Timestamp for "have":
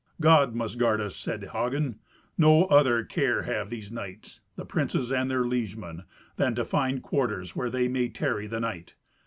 3.43-3.69